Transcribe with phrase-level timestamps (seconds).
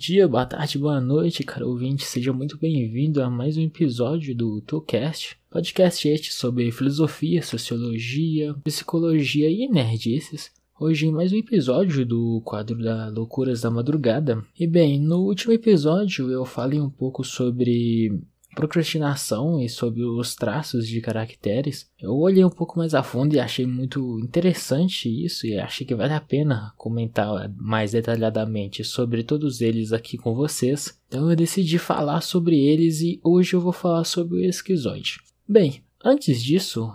[0.00, 2.06] Dia, boa tarde, boa noite, caro ouvinte.
[2.06, 9.50] Seja muito bem-vindo a mais um episódio do Tocast, podcast este sobre filosofia, sociologia, psicologia
[9.50, 10.50] e nerdices.
[10.80, 14.42] Hoje em mais um episódio do quadro da Loucuras da Madrugada.
[14.58, 18.22] E bem, no último episódio eu falei um pouco sobre
[18.54, 23.40] procrastinação e sobre os traços de caracteres, eu olhei um pouco mais a fundo e
[23.40, 29.60] achei muito interessante isso e achei que vale a pena comentar mais detalhadamente sobre todos
[29.60, 30.98] eles aqui com vocês.
[31.08, 35.20] Então eu decidi falar sobre eles e hoje eu vou falar sobre o esquizoide.
[35.48, 36.92] Bem, antes disso,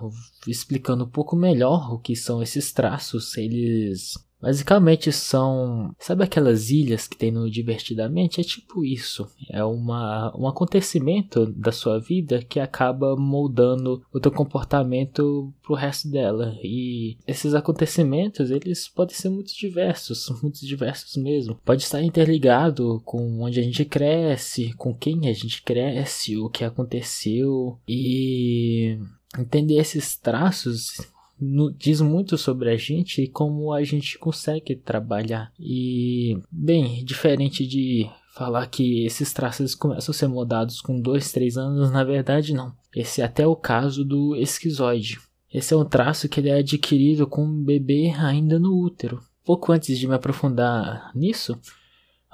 [0.48, 5.96] explicando um pouco melhor o que são esses traços, eles Basicamente são.
[6.00, 8.42] Sabe aquelas ilhas que tem no Divertidamente?
[8.42, 9.28] É tipo isso.
[9.50, 16.10] É uma, um acontecimento da sua vida que acaba moldando o teu comportamento pro resto
[16.10, 16.56] dela.
[16.62, 21.60] E esses acontecimentos, eles podem ser muito diversos, muito diversos mesmo.
[21.66, 26.64] Pode estar interligado com onde a gente cresce, com quem a gente cresce, o que
[26.64, 27.80] aconteceu.
[27.88, 29.00] E
[29.40, 35.52] entender esses traços no, diz muito sobre a gente e como a gente consegue trabalhar.
[35.60, 41.58] E, bem, diferente de falar que esses traços começam a ser mudados com 2, 3
[41.58, 42.74] anos, na verdade não.
[42.94, 45.20] Esse é até o caso do esquizoide.
[45.54, 49.22] Esse é um traço que ele é adquirido com um bebê ainda no útero.
[49.46, 51.58] Pouco antes de me aprofundar nisso,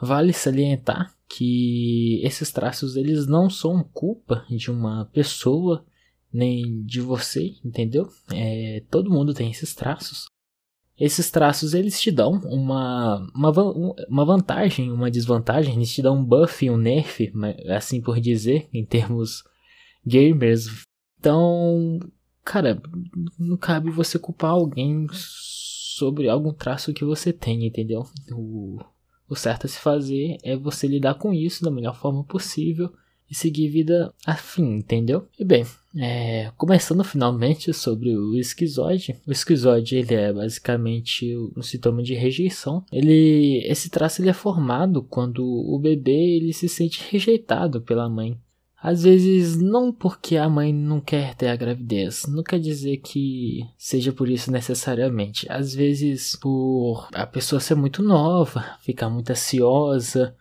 [0.02, 5.86] vale salientar que esses traços eles não são culpa de uma pessoa
[6.34, 8.08] nem de você, entendeu?
[8.34, 10.26] É, todo mundo tem esses traços.
[11.00, 13.52] Esses traços eles te dão uma, uma,
[14.08, 17.32] uma vantagem, uma desvantagem, eles te dão um buff um nerf,
[17.70, 19.44] assim por dizer, em termos
[20.06, 20.68] gamers.
[21.20, 22.00] Então,
[22.44, 22.80] cara,
[23.38, 28.06] não cabe você culpar alguém sobre algum traço que você tem, entendeu?
[28.32, 28.80] O,
[29.28, 32.94] o certo a se fazer é você lidar com isso da melhor forma possível
[33.32, 35.26] e seguir vida afim, entendeu?
[35.40, 35.66] E bem,
[35.96, 39.16] é, começando finalmente sobre o esquizoide.
[39.26, 42.84] O esquizoide ele é basicamente um sintoma de rejeição.
[42.92, 48.38] Ele, esse traço ele é formado quando o bebê ele se sente rejeitado pela mãe.
[48.84, 53.64] Às vezes não porque a mãe não quer ter a gravidez, não quer dizer que
[53.78, 55.46] seja por isso necessariamente.
[55.50, 60.36] Às vezes por a pessoa ser muito nova, ficar muito ansiosa,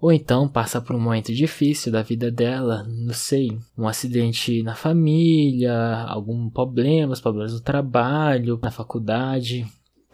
[0.00, 4.74] ou então passa por um momento difícil da vida dela, não sei, um acidente na
[4.74, 9.66] família, algum problemas, problemas no trabalho, na faculdade,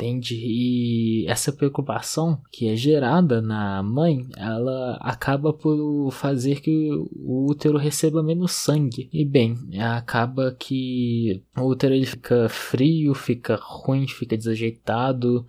[0.02, 0.34] entende?
[0.34, 7.78] E essa preocupação que é gerada na mãe, ela acaba por fazer que o útero
[7.78, 9.08] receba menos sangue.
[9.12, 15.46] E bem, acaba que o útero ele fica frio, fica ruim, fica desajeitado,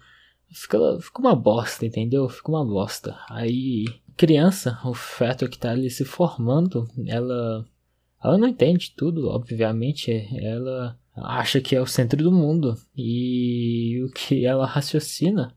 [0.52, 2.30] fica, fica uma bosta, entendeu?
[2.30, 3.18] Fica uma bosta.
[3.30, 3.86] Aí
[4.16, 7.66] criança, o feto que está ali se formando, ela,
[8.24, 14.12] ela não entende tudo, obviamente, ela acha que é o centro do mundo e o
[14.12, 15.56] que ela raciocina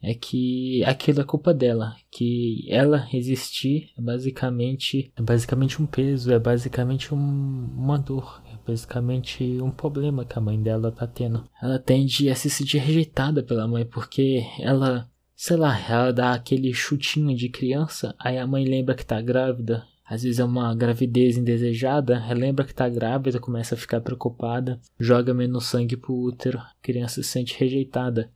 [0.00, 6.32] é que aquilo é culpa dela, que ela existir é basicamente é basicamente um peso,
[6.32, 11.44] é basicamente um, uma dor, é basicamente um problema que a mãe dela tá tendo.
[11.60, 15.08] Ela tende a se sentir rejeitada pela mãe porque ela
[15.40, 19.86] sei lá, ela dá aquele chutinho de criança, aí a mãe lembra que tá grávida.
[20.04, 24.80] Às vezes é uma gravidez indesejada, ela lembra que tá grávida, começa a ficar preocupada,
[24.98, 28.32] joga menos sangue pro útero, a criança se sente rejeitada.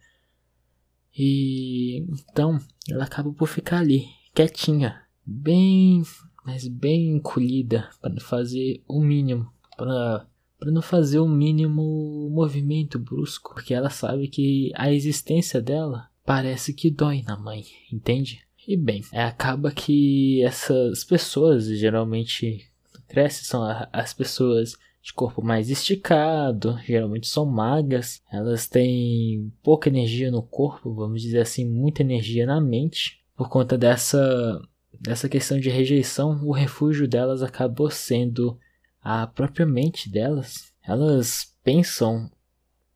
[1.19, 6.05] E então ela acaba por ficar ali, quietinha, bem,
[6.47, 10.25] mas bem encolhida, para fazer o mínimo, para
[10.57, 16.72] para não fazer o mínimo movimento brusco, porque ela sabe que a existência dela parece
[16.72, 18.43] que dói na mãe, entende?
[18.66, 22.71] E bem, é, acaba que essas pessoas geralmente
[23.09, 30.30] crescem, são as pessoas de corpo mais esticado, geralmente são magras, elas têm pouca energia
[30.30, 33.21] no corpo, vamos dizer assim, muita energia na mente.
[33.36, 34.60] Por conta dessa,
[35.01, 38.57] dessa questão de rejeição, o refúgio delas acabou sendo
[39.03, 40.72] a própria mente delas.
[40.86, 42.30] Elas pensam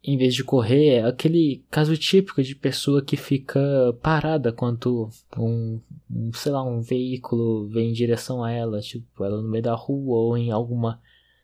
[0.07, 3.61] em vez de correr, é aquele caso típico de pessoa que fica
[4.01, 9.43] parada quando um, um, sei lá, um veículo vem em direção a ela, tipo, ela
[9.43, 11.01] no meio da rua ou em alguma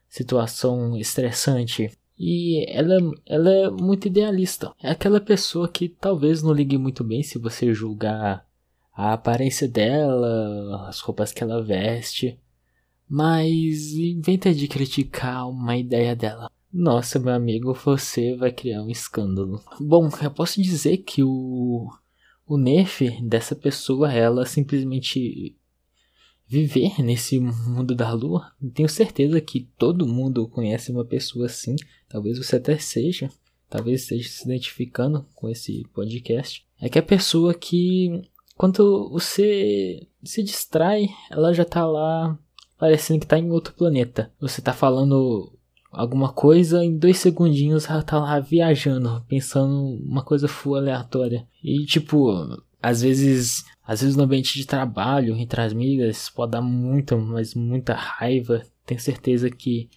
[0.09, 1.91] situação estressante.
[2.17, 4.73] E ela, ela é muito idealista.
[4.81, 8.47] É aquela pessoa que talvez não ligue muito bem se você julgar
[8.95, 12.39] a aparência dela, as roupas que ela veste,
[13.09, 16.49] mas inventa de criticar uma ideia dela.
[16.73, 19.63] Nossa, meu amigo, você vai criar um escândalo.
[19.79, 21.87] Bom, eu posso dizer que o,
[22.47, 25.55] o nerf dessa pessoa ela simplesmente
[26.49, 28.53] viver nesse mundo da lua.
[28.73, 31.77] Tenho certeza que todo mundo conhece uma pessoa assim.
[32.09, 33.31] Talvez você até seja,
[33.69, 36.67] talvez esteja se identificando com esse podcast.
[36.81, 38.23] É que a pessoa que
[38.57, 42.39] quando você se distrai, ela já tá lá
[42.79, 44.33] parecendo que tá em outro planeta.
[44.41, 45.53] Você tá falando
[45.93, 51.47] alguma coisa, em dois segundinhos ela tá lá viajando, pensando uma coisa full aleatória.
[51.63, 52.33] E tipo,
[52.83, 57.55] às vezes, às vezes no ambiente de trabalho, entre as amigas, pode dar muita, mas
[57.55, 58.63] muita raiva.
[58.87, 59.89] Tenho certeza que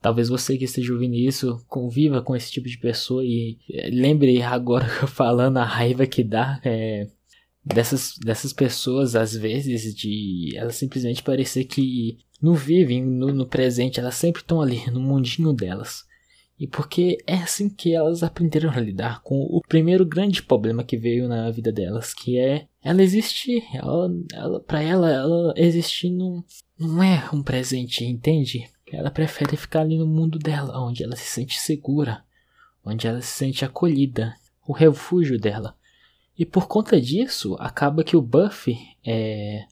[0.00, 4.40] talvez você que esteja ouvindo isso conviva com esse tipo de pessoa e eh, lembre
[4.40, 7.08] agora falando a raiva que dá é,
[7.64, 13.98] dessas, dessas pessoas às vezes de elas simplesmente parecer que não vivem no, no presente,
[13.98, 16.06] elas sempre estão ali no mundinho delas.
[16.58, 20.96] E porque é assim que elas aprenderam a lidar com o primeiro grande problema que
[20.96, 23.62] veio na vida delas, que é ela existir.
[23.72, 26.44] Ela, ela, pra ela, ela existir não,
[26.76, 28.68] não é um presente, entende?
[28.92, 32.24] Ela prefere ficar ali no mundo dela, onde ela se sente segura,
[32.84, 34.34] onde ela se sente acolhida,
[34.66, 35.76] o refúgio dela.
[36.36, 39.64] E por conta disso, acaba que o Buffy é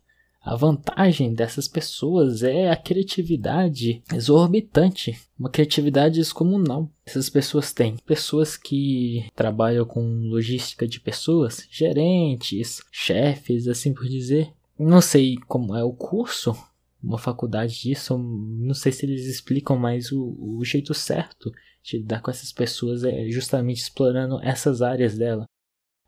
[0.47, 6.89] a vantagem dessas pessoas é a criatividade exorbitante, uma criatividade descomunal.
[7.05, 14.53] Essas pessoas têm pessoas que trabalham com logística de pessoas, gerentes, chefes, assim por dizer.
[14.79, 16.57] Não sei como é o curso,
[17.03, 21.51] uma faculdade disso, não sei se eles explicam mais o, o jeito certo
[21.83, 25.45] de lidar com essas pessoas é justamente explorando essas áreas dela.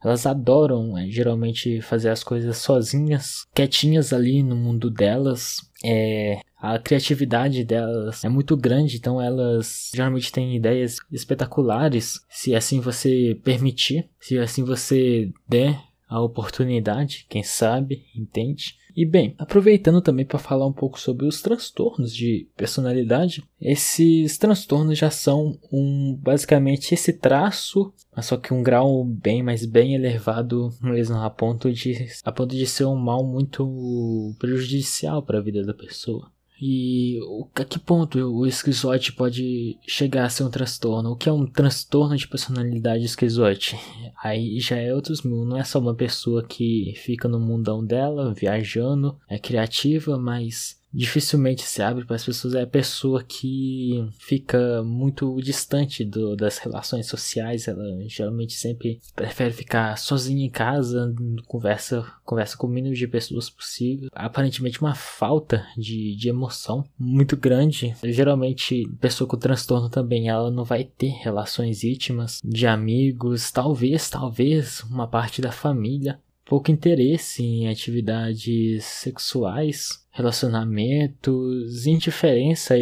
[0.02, 5.56] Elas adoram é, geralmente fazer as coisas sozinhas, quietinhas ali no mundo delas.
[5.84, 12.80] É, a criatividade delas é muito grande, então elas geralmente têm ideias espetaculares, se assim
[12.80, 18.76] você permitir, se assim você der a oportunidade, quem sabe, entende?
[18.96, 24.98] E bem, aproveitando também para falar um pouco sobre os transtornos de personalidade, esses transtornos
[24.98, 30.74] já são um basicamente esse traço, mas só que um grau bem, mas bem elevado
[30.82, 35.64] mesmo a ponto de a ponto de ser um mal muito prejudicial para a vida
[35.64, 36.32] da pessoa.
[36.60, 37.20] E
[37.54, 41.10] a que ponto o esquizoide pode chegar a ser um transtorno?
[41.10, 43.78] O que é um transtorno de personalidade esquizoide?
[44.22, 48.34] Aí já é outros mil, não é só uma pessoa que fica no mundão dela,
[48.34, 54.82] viajando, é criativa, mas dificilmente se abre para as pessoas é a pessoa que fica
[54.82, 57.68] muito distante do, das relações sociais.
[57.68, 61.14] Ela geralmente sempre prefere ficar sozinha em casa,
[61.46, 64.08] conversa, conversa com o mínimo de pessoas possível.
[64.12, 67.94] Aparentemente, uma falta de, de emoção muito grande.
[68.04, 74.82] Geralmente, pessoa com transtorno também ela não vai ter relações íntimas de amigos, talvez, talvez
[74.82, 82.78] uma parte da família pouco interesse em atividades sexuais, relacionamentos, indiferença a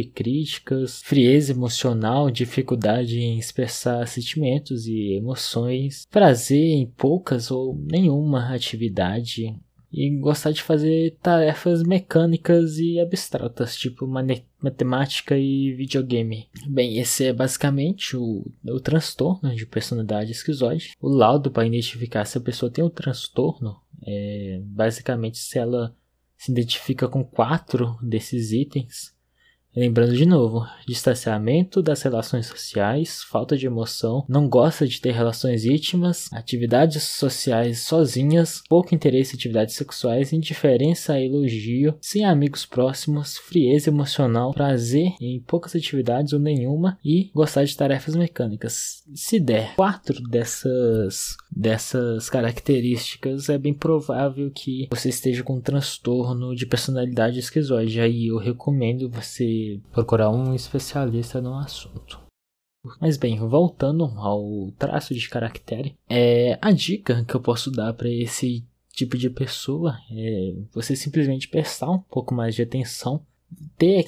[0.00, 8.54] e críticas, frieza emocional, dificuldade em expressar sentimentos e emoções, prazer em poucas ou nenhuma
[8.54, 9.52] atividade
[9.92, 14.06] e gostar de fazer tarefas mecânicas e abstratas, tipo
[14.62, 16.48] matemática e videogame.
[16.66, 20.92] Bem, esse é basicamente o, o transtorno de personalidade esquizoide.
[21.00, 25.94] O laudo para identificar se a pessoa tem um transtorno é basicamente se ela
[26.36, 29.14] se identifica com quatro desses itens
[29.74, 35.64] Lembrando de novo, distanciamento das relações sociais, falta de emoção, não gosta de ter relações
[35.64, 43.38] íntimas, atividades sociais sozinhas, pouco interesse em atividades sexuais, indiferença a elogio, sem amigos próximos,
[43.38, 49.02] frieza emocional, prazer em poucas atividades ou nenhuma e gostar de tarefas mecânicas.
[49.14, 56.54] Se der quatro dessas dessas características, é bem provável que você esteja com um transtorno
[56.54, 58.00] de personalidade esquizoide.
[58.00, 59.61] Aí eu recomendo você
[59.92, 62.20] procurar um especialista no assunto.
[63.00, 68.08] Mas bem, voltando ao traço de caractere, é, a dica que eu posso dar para
[68.08, 73.24] esse tipo de pessoa é você simplesmente prestar um pouco mais de atenção.
[73.76, 74.04] Ter,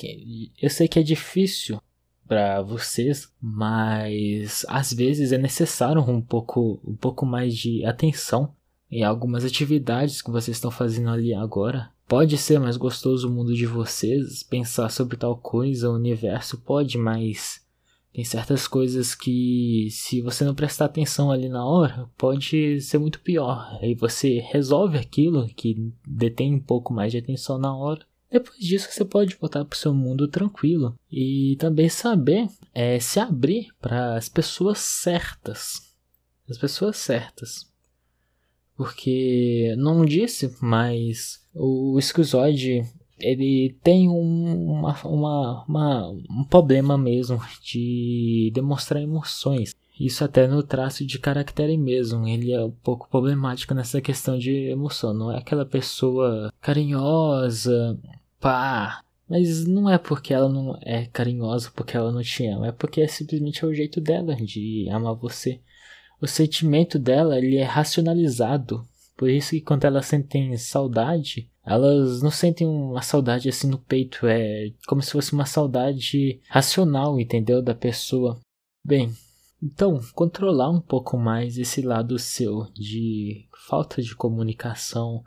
[0.60, 1.80] eu sei que é difícil
[2.26, 8.54] para vocês, mas às vezes é necessário um pouco, um pouco mais de atenção
[8.90, 11.90] em algumas atividades que vocês estão fazendo ali agora.
[12.14, 16.96] Pode ser mais gostoso o mundo de vocês, pensar sobre tal coisa, o universo pode,
[16.96, 17.60] mas
[18.12, 23.18] tem certas coisas que, se você não prestar atenção ali na hora, pode ser muito
[23.18, 23.76] pior.
[23.82, 28.06] Aí você resolve aquilo que detém um pouco mais de atenção na hora.
[28.30, 33.18] Depois disso, você pode voltar para o seu mundo tranquilo e também saber é, se
[33.18, 35.96] abrir para as pessoas certas.
[36.48, 37.73] As pessoas certas.
[38.76, 42.82] Porque não disse, mas o esquizoide
[43.20, 49.74] ele tem um, uma, uma, uma, um problema mesmo de demonstrar emoções.
[49.98, 52.26] Isso até no traço de caractere mesmo.
[52.26, 55.14] Ele é um pouco problemático nessa questão de emoção.
[55.14, 57.98] Não é aquela pessoa carinhosa,
[58.40, 59.00] pá.
[59.28, 62.68] Mas não é porque ela não é carinhosa porque ela não te ama.
[62.68, 65.60] É porque é simplesmente é o jeito dela de amar você.
[66.24, 68.88] O sentimento dela ele é racionalizado.
[69.14, 74.26] Por isso que quando elas sentem saudade, elas não sentem uma saudade assim no peito.
[74.26, 77.60] É como se fosse uma saudade racional, entendeu?
[77.60, 78.40] Da pessoa.
[78.82, 79.12] Bem,
[79.62, 85.22] então, controlar um pouco mais esse lado seu de falta de comunicação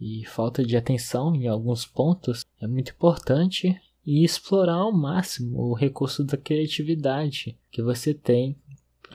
[0.00, 5.74] e falta de atenção em alguns pontos é muito importante e explorar ao máximo o
[5.74, 8.58] recurso da criatividade que você tem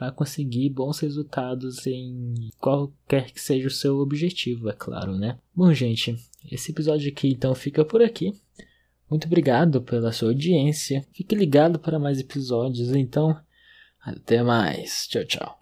[0.00, 5.36] para conseguir bons resultados em qualquer que seja o seu objetivo, é claro, né?
[5.54, 6.16] Bom, gente,
[6.50, 8.32] esse episódio aqui então fica por aqui.
[9.10, 11.06] Muito obrigado pela sua audiência.
[11.12, 13.38] Fique ligado para mais episódios, então
[14.00, 15.06] até mais.
[15.06, 15.59] Tchau, tchau.